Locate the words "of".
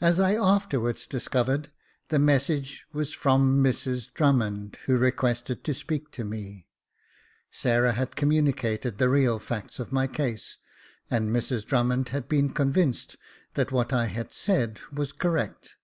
9.80-9.90